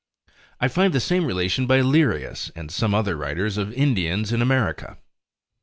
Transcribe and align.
I 0.59 0.67
find 0.67 0.93
the 0.93 0.99
same 0.99 1.25
relation 1.27 1.67
by 1.67 1.81
Lerius, 1.81 2.49
and 2.55 2.71
some 2.71 2.95
other 2.95 3.15
writers, 3.15 3.57
of 3.59 3.71
Indians 3.71 4.31
in 4.33 4.41
America. 4.41 4.97